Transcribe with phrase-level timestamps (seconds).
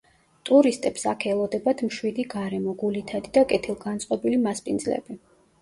[0.49, 5.21] ტურისტებს აქ ელოდებათ მშვიდი გარემო, გულითადი და კეთილგანწყობილი მასპინძლები.